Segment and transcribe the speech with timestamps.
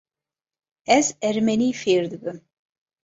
[0.97, 2.37] Ez ermenî fêr dibim.